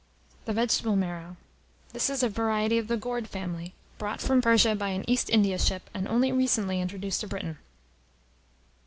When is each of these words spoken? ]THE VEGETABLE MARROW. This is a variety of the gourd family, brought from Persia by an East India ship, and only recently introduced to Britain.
]THE 0.45 0.53
VEGETABLE 0.53 0.95
MARROW. 0.95 1.37
This 1.93 2.09
is 2.09 2.23
a 2.23 2.27
variety 2.29 2.79
of 2.79 2.87
the 2.87 2.97
gourd 2.97 3.27
family, 3.27 3.75
brought 3.99 4.19
from 4.19 4.41
Persia 4.41 4.73
by 4.75 4.89
an 4.89 5.05
East 5.07 5.29
India 5.29 5.59
ship, 5.59 5.91
and 5.93 6.07
only 6.07 6.31
recently 6.31 6.81
introduced 6.81 7.21
to 7.21 7.27
Britain. 7.27 7.59